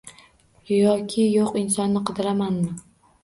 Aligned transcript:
Yoki 0.77 1.25
yo`q 1.33 1.45
insonni 1.61 2.03
qidiramanmi 2.11 2.73